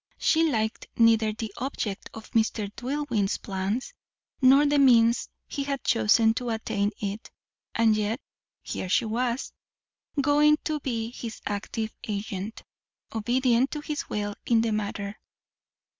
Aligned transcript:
She 0.17 0.49
liked 0.49 0.87
neither 0.97 1.31
the 1.31 1.53
object 1.57 2.09
of 2.15 2.31
Mr. 2.31 2.71
Dillwyn's 2.75 3.37
plan, 3.37 3.81
nor 4.41 4.65
the 4.65 4.79
means 4.79 5.29
he 5.47 5.63
had 5.63 5.83
chosen 5.83 6.33
to 6.41 6.49
attain 6.49 6.89
it; 6.99 7.29
and 7.75 7.95
yet, 7.95 8.19
here 8.63 8.89
she 8.89 9.05
was, 9.05 9.53
going 10.19 10.57
to 10.63 10.79
be 10.79 11.11
his 11.11 11.39
active 11.45 11.93
agent, 12.07 12.63
obedient 13.13 13.69
to 13.73 13.81
his 13.81 14.09
will 14.09 14.33
in 14.47 14.61
the 14.61 14.71
matter. 14.71 15.19